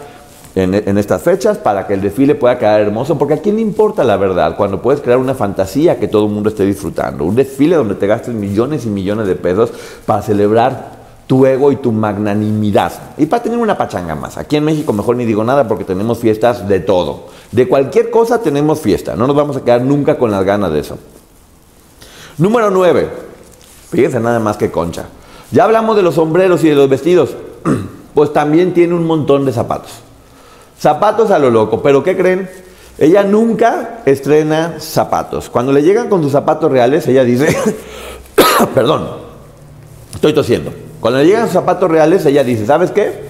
en, 0.56 0.98
estas 0.98 1.22
fechas 1.22 1.58
para 1.58 1.88
que 1.88 1.94
el 1.94 2.02
desfile 2.02 2.36
pueda 2.36 2.58
quedar 2.58 2.82
hermoso, 2.82 3.18
porque 3.18 3.36
a 3.36 3.42
quién 3.42 3.56
le 3.56 3.62
importa 3.62 4.04
la 4.04 4.18
verdad 4.18 4.56
cuando 4.58 4.82
puedes 4.82 5.02
crear 5.02 5.18
una 5.18 5.34
fantasía 5.34 6.00
que 6.00 6.08
todo 6.08 6.26
el 6.26 6.32
mundo 6.32 6.50
esté 6.50 6.66
disfrutando, 6.66 7.24
un 7.24 7.36
desfile 7.36 7.76
donde 7.76 7.96
te 7.96 8.08
gastes 8.08 8.34
millones 8.34 8.86
y 8.86 8.90
millones 8.90 9.28
de 9.28 9.36
pesos 9.36 9.72
para 10.06 10.22
celebrar 10.22 11.02
tu 11.28 11.46
ego 11.46 11.72
y 11.72 11.78
tu 11.78 11.94
magnanimidad 11.94 12.92
y 13.18 13.26
para 13.26 13.44
tener 13.44 13.58
una 13.58 13.78
pachanga 13.78 14.16
más. 14.16 14.38
Aquí 14.38 14.58
en 14.58 14.66
México 14.66 14.92
mejor 14.92 15.16
ni 15.16 15.24
digo 15.26 15.44
nada 15.44 15.68
porque 15.68 15.86
tenemos 15.86 16.20
fiestas 16.20 16.68
de 16.68 16.82
todo, 16.82 17.28
de 17.52 17.70
cualquier 17.70 18.10
cosa 18.10 18.42
tenemos 18.42 18.82
fiesta, 18.82 19.16
no 19.16 19.28
nos 19.28 19.36
vamos 19.36 19.56
a 19.56 19.62
quedar 19.62 19.82
nunca 19.82 20.18
con 20.18 20.32
las 20.32 20.44
ganas 20.44 20.74
de 20.74 20.80
eso. 20.80 20.98
Número 22.38 22.72
9. 22.72 23.10
Fíjense 23.90 24.20
nada 24.20 24.40
más 24.40 24.58
que 24.58 24.72
concha. 24.72 25.06
Ya 25.52 25.66
hablamos 25.66 25.96
de 25.96 26.02
los 26.02 26.16
sombreros 26.16 26.64
y 26.64 26.70
de 26.70 26.76
los 26.76 26.90
vestidos. 26.90 27.36
Pues 28.14 28.34
también 28.34 28.74
tiene 28.74 28.94
un 28.94 29.08
montón 29.08 29.46
de 29.46 29.54
zapatos. 29.54 30.02
Zapatos 30.82 31.30
a 31.30 31.38
lo 31.38 31.52
loco. 31.52 31.84
Pero 31.84 32.02
¿qué 32.02 32.18
creen? 32.18 32.50
Ella 32.98 33.24
nunca 33.24 34.02
estrena 34.06 34.76
zapatos. 34.80 35.48
Cuando 35.48 35.72
le 35.72 35.84
llegan 35.84 36.10
con 36.10 36.24
sus 36.24 36.32
zapatos 36.32 36.72
reales, 36.72 37.08
ella 37.08 37.24
dice, 37.24 37.56
perdón, 38.74 39.08
estoy 40.16 40.34
tosiendo. 40.34 40.74
Cuando 41.00 41.20
le 41.20 41.28
llegan 41.28 41.44
sus 41.44 41.54
zapatos 41.54 41.90
reales, 41.90 42.26
ella 42.26 42.44
dice, 42.44 42.66
¿sabes 42.66 42.90
qué? 42.90 43.30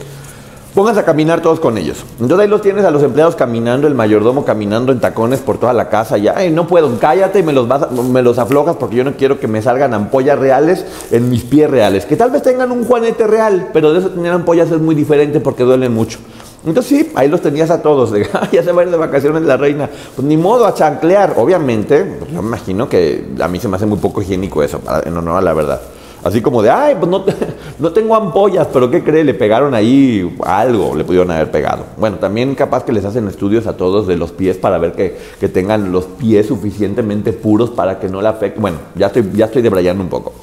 Pónganse 0.73 1.01
a 1.01 1.03
caminar 1.03 1.41
todos 1.41 1.59
con 1.59 1.77
ellos. 1.77 2.05
Entonces 2.21 2.39
ahí 2.39 2.47
los 2.47 2.61
tienes 2.61 2.85
a 2.85 2.91
los 2.91 3.03
empleados 3.03 3.35
caminando, 3.35 3.85
el 3.85 3.95
mayordomo 3.95 4.45
caminando 4.45 4.93
en 4.93 5.01
tacones 5.01 5.41
por 5.41 5.57
toda 5.57 5.73
la 5.73 5.89
casa. 5.89 6.17
Y, 6.17 6.29
ay, 6.29 6.51
no 6.51 6.67
puedo, 6.67 6.97
cállate 6.99 7.39
y 7.39 7.43
me 7.43 7.51
los, 7.51 7.67
vas 7.67 7.91
me 7.91 8.21
los 8.21 8.39
aflojas 8.39 8.77
porque 8.77 8.95
yo 8.95 9.03
no 9.03 9.17
quiero 9.17 9.41
que 9.41 9.49
me 9.49 9.61
salgan 9.61 9.93
ampollas 9.93 10.39
reales 10.39 10.85
en 11.11 11.29
mis 11.29 11.43
pies 11.43 11.69
reales. 11.69 12.05
Que 12.05 12.15
tal 12.15 12.31
vez 12.31 12.43
tengan 12.43 12.71
un 12.71 12.85
juanete 12.85 13.27
real, 13.27 13.71
pero 13.73 13.91
de 13.91 13.99
eso 13.99 14.11
tener 14.11 14.31
ampollas 14.31 14.71
es 14.71 14.79
muy 14.79 14.95
diferente 14.95 15.41
porque 15.41 15.63
duelen 15.63 15.93
mucho. 15.93 16.19
Entonces 16.65 16.85
sí, 16.85 17.11
ahí 17.15 17.27
los 17.27 17.41
tenías 17.41 17.69
a 17.71 17.81
todos. 17.81 18.11
De, 18.11 18.27
"Ay, 18.33 18.49
ya 18.53 18.63
se 18.63 18.71
va 18.71 18.81
a 18.81 18.85
ir 18.85 18.91
de 18.91 18.97
vacaciones 18.97 19.43
la 19.43 19.57
reina. 19.57 19.89
Pues 20.15 20.27
ni 20.27 20.37
modo 20.37 20.65
a 20.65 20.73
chanclear. 20.73 21.33
Obviamente, 21.37 22.19
yo 22.31 22.41
me 22.41 22.47
imagino 22.49 22.87
que 22.87 23.25
a 23.41 23.47
mí 23.47 23.59
se 23.59 23.67
me 23.67 23.77
hace 23.77 23.85
muy 23.85 23.97
poco 23.99 24.21
higiénico 24.21 24.61
eso, 24.63 24.81
en 25.05 25.17
honor 25.17 25.37
a 25.37 25.41
la 25.41 25.53
verdad. 25.53 25.81
Así 26.23 26.39
como 26.41 26.61
de, 26.61 26.69
ay, 26.69 26.95
pues 26.99 27.09
no, 27.09 27.25
no 27.79 27.91
tengo 27.91 28.15
ampollas, 28.15 28.67
pero 28.71 28.91
¿qué 28.91 29.03
cree? 29.03 29.23
Le 29.23 29.33
pegaron 29.33 29.73
ahí 29.73 30.37
algo, 30.45 30.95
le 30.95 31.03
pudieron 31.03 31.31
haber 31.31 31.49
pegado. 31.49 31.85
Bueno, 31.97 32.17
también 32.17 32.53
capaz 32.53 32.83
que 32.83 32.91
les 32.91 33.05
hacen 33.05 33.27
estudios 33.27 33.65
a 33.65 33.75
todos 33.75 34.05
de 34.05 34.17
los 34.17 34.31
pies 34.31 34.57
para 34.57 34.77
ver 34.77 34.91
que, 34.93 35.17
que 35.39 35.49
tengan 35.49 35.91
los 35.91 36.05
pies 36.05 36.45
suficientemente 36.47 37.33
puros 37.33 37.71
para 37.71 37.99
que 37.99 38.07
no 38.07 38.21
le 38.21 38.27
afecte. 38.27 38.59
Bueno, 38.59 38.77
ya 38.95 39.07
estoy, 39.07 39.31
ya 39.33 39.45
estoy 39.45 39.63
debrayando 39.63 40.03
un 40.03 40.09
poco. 40.09 40.33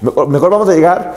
Mejor, 0.00 0.28
mejor 0.28 0.50
vamos 0.50 0.68
a 0.70 0.74
llegar 0.74 1.14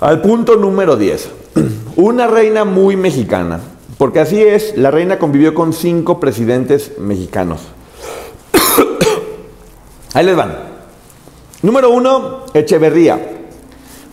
al 0.00 0.20
punto 0.20 0.56
número 0.56 0.96
10. 0.96 1.30
Una 1.96 2.26
reina 2.26 2.66
muy 2.66 2.96
mexicana. 2.96 3.60
Porque 4.00 4.18
así 4.18 4.40
es, 4.42 4.78
la 4.78 4.90
reina 4.90 5.18
convivió 5.18 5.52
con 5.52 5.74
cinco 5.74 6.18
presidentes 6.20 6.92
mexicanos. 6.98 7.60
Ahí 10.14 10.24
les 10.24 10.34
van. 10.34 10.56
Número 11.60 11.90
uno, 11.90 12.46
Echeverría. 12.54 13.20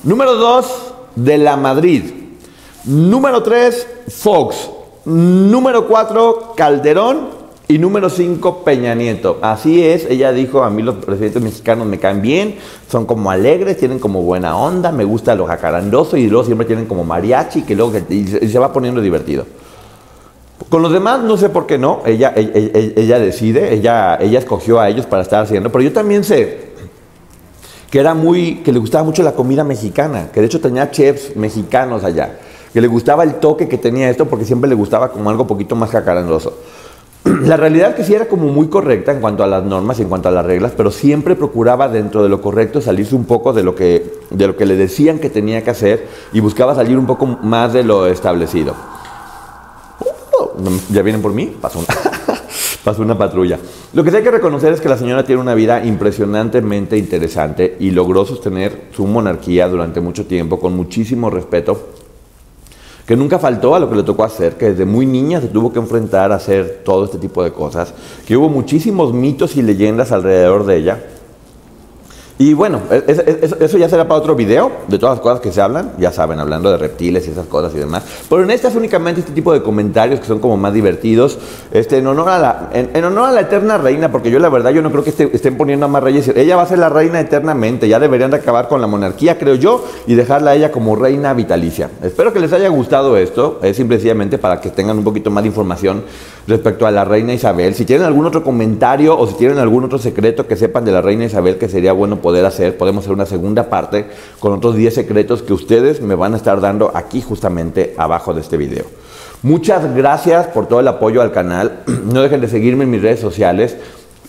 Número 0.03 0.34
dos, 0.34 0.94
De 1.15 1.38
la 1.38 1.56
Madrid. 1.56 2.03
Número 2.84 3.41
tres, 3.44 3.88
Fox. 4.10 4.70
Número 5.06 5.88
cuatro, 5.88 6.51
Calderón. 6.58 7.29
Y 7.70 7.77
número 7.77 8.10
cinco, 8.10 8.65
Peña 8.65 8.94
Nieto. 8.94 9.39
Así 9.41 9.86
es, 9.86 10.03
ella 10.10 10.34
dijo, 10.34 10.63
a 10.63 10.70
mí 10.70 10.84
los 10.84 10.96
presidentes 10.96 11.41
mexicanos 11.41 11.88
me 11.88 11.98
caen 11.98 12.22
bien, 12.22 12.58
son 12.91 13.06
como 13.06 13.32
alegres, 13.32 13.77
tienen 13.77 14.00
como 14.00 14.22
buena 14.22 14.58
onda, 14.58 14.91
me 14.91 15.06
gusta 15.06 15.34
lo 15.34 15.46
jacarandoso 15.46 16.17
y 16.17 16.27
luego 16.27 16.44
siempre 16.44 16.67
tienen 16.67 16.88
como 16.88 17.06
mariachi, 17.06 17.62
que 17.62 17.74
luego 17.74 17.94
y 18.10 18.25
se 18.25 18.60
va 18.60 18.74
poniendo 18.74 19.00
divertido. 19.00 19.46
Con 20.70 20.82
los 20.82 20.92
demás 20.92 21.22
no 21.24 21.38
sé 21.38 21.48
por 21.48 21.66
qué 21.66 21.78
no, 21.78 22.02
ella, 22.06 22.34
ella, 22.36 23.20
decide, 23.20 23.74
ella, 23.74 24.18
ella 24.20 24.40
escogió 24.40 24.82
a 24.82 24.90
ellos 24.90 25.06
para 25.06 25.22
estar 25.22 25.42
haciendo, 25.42 25.72
pero 25.72 25.82
yo 25.82 25.94
también 25.94 26.26
sé 26.26 26.68
que 27.90 28.00
era 28.00 28.14
muy, 28.14 28.56
que 28.58 28.74
le 28.74 28.80
gustaba 28.80 29.06
mucho 29.06 29.24
la 29.24 29.32
comida 29.32 29.64
mexicana, 29.64 30.30
que 30.34 30.42
de 30.42 30.48
hecho 30.48 30.60
tenía 30.60 30.92
chefs 30.92 31.38
mexicanos 31.38 32.04
allá, 32.04 32.40
que 32.74 32.82
le 32.82 32.88
gustaba 32.88 33.24
el 33.24 33.36
toque 33.36 33.70
que 33.70 33.78
tenía 33.78 34.10
esto 34.10 34.26
porque 34.26 34.44
siempre 34.44 34.70
le 34.70 34.76
gustaba 34.76 35.10
como 35.10 35.30
algo 35.30 35.48
poquito 35.48 35.78
más 35.78 35.90
jacarandoso. 35.92 36.58
La 37.24 37.56
realidad 37.56 37.92
es 37.92 37.96
que 37.96 38.04
sí 38.04 38.14
era 38.14 38.28
como 38.28 38.50
muy 38.50 38.68
correcta 38.68 39.14
en 39.14 39.22
cuanto 39.22 39.46
a 39.46 39.48
las 39.48 39.64
normas 39.64 40.00
y 40.00 40.02
en 40.02 40.10
cuanto 40.10 40.28
a 40.28 40.32
las 40.32 40.46
reglas, 40.46 40.74
pero 40.76 40.92
siempre 40.92 41.38
procuraba 41.38 41.88
dentro 41.88 42.24
de 42.24 42.30
lo 42.30 42.42
correcto 42.42 42.82
salirse 42.82 43.16
un 43.16 43.24
poco 43.24 43.54
de 43.54 43.64
lo 43.64 43.74
que, 43.74 44.20
de 44.32 44.48
lo 44.48 44.58
que 44.58 44.66
le 44.66 44.76
decían 44.76 45.20
que 45.20 45.30
tenía 45.30 45.64
que 45.64 45.70
hacer 45.70 46.08
y 46.34 46.42
buscaba 46.42 46.76
salir 46.76 46.98
un 46.98 47.06
poco 47.06 47.26
más 47.26 47.72
de 47.72 47.86
lo 47.86 48.08
establecido. 48.08 48.97
¿Ya 50.92 51.02
vienen 51.02 51.22
por 51.22 51.34
mí? 51.34 51.54
Pasó 51.62 51.80
una 53.02 53.18
patrulla. 53.18 53.60
Lo 53.94 54.04
que 54.04 54.12
sí 54.12 54.18
hay 54.18 54.24
que 54.24 54.32
reconocer 54.32 54.74
es 54.74 54.82
que 54.82 54.90
la 54.90 54.98
señora 54.98 55.24
tiene 55.24 55.42
una 55.42 55.54
vida 55.54 55.86
impresionantemente 55.86 56.98
interesante 56.98 57.76
y 57.80 57.92
logró 57.92 58.26
sostener 58.26 58.90
su 58.96 59.06
monarquía 59.06 59.68
durante 59.68 60.02
mucho 60.02 60.26
tiempo 60.26 60.60
con 60.60 60.76
muchísimo 60.76 61.30
respeto, 61.30 61.90
que 63.06 63.16
nunca 63.16 63.40
faltó 63.40 63.76
a 63.76 63.80
lo 63.80 63.90
que 63.90 63.96
le 63.96 64.04
tocó 64.04 64.24
hacer, 64.24 64.58
que 64.58 64.72
desde 64.72 64.86
muy 64.86 65.06
niña 65.06 65.40
se 65.42 65.48
tuvo 65.48 65.72
que 65.72 65.80
enfrentar 65.80 66.32
a 66.32 66.36
hacer 66.36 66.82
todo 66.84 67.06
este 67.06 67.18
tipo 67.18 67.44
de 67.44 67.52
cosas, 67.54 67.94
que 68.26 68.36
hubo 68.36 68.50
muchísimos 68.50 69.14
mitos 69.14 69.56
y 69.56 69.62
leyendas 69.62 70.12
alrededor 70.12 70.66
de 70.66 70.78
ella. 70.78 71.04
Y 72.39 72.53
bueno, 72.53 72.82
es- 72.91 73.17
es- 73.17 73.38
es- 73.41 73.56
eso 73.60 73.77
ya 73.79 73.89
será 73.89 74.08
para 74.08 74.20
otro 74.20 74.36
video, 74.36 74.72
de 74.88 75.00
todas 75.00 75.15
las 75.15 75.22
cosas 75.24 75.39
que 75.39 75.51
se 75.51 75.60
hablan, 75.60 75.94
ya 75.98 76.12
saben, 76.12 76.39
hablando 76.39 76.70
de 76.70 76.77
reptiles 76.77 77.27
y 77.27 77.32
esas 77.32 77.48
cosas 77.48 77.74
y 77.74 77.79
demás. 77.79 78.03
Pero 78.29 78.44
en 78.44 78.51
esta 78.51 78.67
es 78.67 78.75
únicamente 78.75 79.22
este 79.22 79.32
tipo 79.34 79.51
de 79.53 79.63
comentarios 79.63 80.20
que 80.20 80.27
son 80.27 80.38
como 80.38 80.56
más 80.56 80.72
divertidos, 80.72 81.39
este, 81.72 81.98
en, 81.98 82.06
honor 82.06 82.29
a 82.29 82.38
la, 82.38 82.70
en, 82.74 82.91
en 82.94 83.03
honor 83.06 83.29
a 83.29 83.32
la 83.32 83.41
eterna 83.41 83.79
reina, 83.79 84.12
porque 84.12 84.29
yo 84.29 84.38
la 84.38 84.50
verdad 84.50 84.70
yo 84.70 84.84
no 84.84 84.91
creo 84.91 85.03
que 85.03 85.10
este- 85.10 85.36
estén 85.36 85.58
poniendo 85.58 85.88
a 85.88 85.89
más 85.89 86.03
reyes. 86.03 86.27
Ella 86.36 86.56
va 86.56 86.62
a 86.62 86.67
ser 86.67 86.77
la 86.77 86.89
reina 86.89 87.20
eternamente, 87.20 87.88
ya 87.88 88.00
deberían 88.00 88.29
de 88.29 88.38
acabar 88.38 88.67
con 88.67 88.82
la 88.82 88.88
monarquía, 88.88 89.39
creo 89.39 89.56
yo, 89.56 89.84
y 90.06 90.13
dejarla 90.13 90.51
a 90.51 90.56
ella 90.56 90.72
como 90.72 90.96
reina 90.96 91.34
vitalicia. 91.34 91.89
Espero 92.03 92.34
que 92.34 92.39
les 92.39 92.53
haya 92.53 92.70
gustado 92.70 93.17
esto, 93.17 93.60
es 93.63 93.77
simplemente 93.77 94.38
para 94.38 94.62
que 94.62 94.70
tengan 94.70 95.00
un 95.00 95.03
poquito 95.03 95.32
más 95.32 95.41
de 95.44 95.48
información 95.48 96.03
respecto 96.48 96.86
a 96.86 96.91
la 96.91 97.03
reina 97.03 97.34
Isabel. 97.34 97.74
Si 97.74 97.84
tienen 97.84 98.06
algún 98.06 98.25
otro 98.27 98.44
comentario 98.44 99.17
o 99.17 99.25
si 99.27 99.34
tienen 99.34 99.58
algún 99.58 99.84
otro 99.86 99.98
secreto 99.98 100.46
que 100.48 100.56
sepan 100.56 100.86
de 100.86 100.91
la 100.91 101.01
reina 101.01 101.25
Isabel 101.25 101.58
que 101.58 101.67
sería 101.67 101.94
bueno 101.94 102.22
poder 102.28 102.46
hacer, 102.46 102.78
podemos 102.78 103.06
hacer 103.06 103.14
una 103.14 103.26
segunda 103.26 103.70
parte 103.70 104.06
con 104.42 104.52
otros 104.52 104.76
10 104.76 104.94
secretos 104.94 105.44
que 105.44 105.54
ustedes 105.54 106.02
me 106.02 106.14
van 106.14 106.34
a 106.34 106.36
estar 106.36 106.60
dando 106.60 106.92
aquí 106.94 107.22
justamente 107.22 107.96
abajo 107.98 108.34
de 108.34 108.42
este 108.42 108.58
video. 108.58 108.84
Muchas 109.44 109.96
gracias 109.96 110.48
por 110.48 110.68
todo 110.68 110.82
el 110.82 110.90
apoyo 110.90 111.22
al 111.22 111.32
canal. 111.32 111.84
No 112.04 112.22
dejen 112.22 112.42
de 112.42 112.50
seguirme 112.50 112.84
en 112.84 112.90
mis 112.90 113.02
redes 113.02 113.22
sociales. 113.22 113.78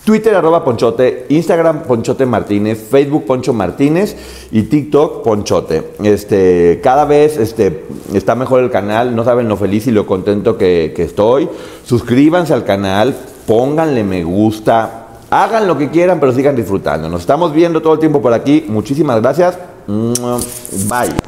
Twitter 0.05 0.33
arroba 0.33 0.63
Ponchote, 0.63 1.25
Instagram 1.27 1.83
Ponchote 1.83 2.25
Martínez, 2.25 2.87
Facebook 2.89 3.25
Poncho 3.25 3.51
Martínez 3.51 4.15
y 4.49 4.63
TikTok 4.63 5.21
Ponchote. 5.21 5.91
Este, 6.01 6.79
cada 6.81 7.03
vez 7.03 7.35
este, 7.35 7.83
está 8.13 8.33
mejor 8.33 8.63
el 8.63 8.71
canal, 8.71 9.13
no 9.13 9.25
saben 9.25 9.49
lo 9.49 9.57
feliz 9.57 9.87
y 9.87 9.91
lo 9.91 10.05
contento 10.05 10.57
que, 10.57 10.93
que 10.95 11.03
estoy. 11.03 11.49
Suscríbanse 11.83 12.53
al 12.53 12.63
canal, 12.63 13.13
pónganle 13.45 14.05
me 14.05 14.23
gusta, 14.23 15.08
Hagan 15.29 15.67
lo 15.67 15.77
que 15.77 15.89
quieran, 15.89 16.19
pero 16.19 16.31
sigan 16.31 16.55
disfrutando. 16.55 17.09
Nos 17.09 17.21
estamos 17.21 17.53
viendo 17.53 17.81
todo 17.81 17.93
el 17.93 17.99
tiempo 17.99 18.21
por 18.21 18.33
aquí. 18.33 18.65
Muchísimas 18.67 19.21
gracias. 19.21 19.57
Bye. 19.87 21.18